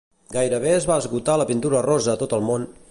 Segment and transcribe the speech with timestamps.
[0.35, 2.69] gairebé es va esgotar la pintura rosa a tot el món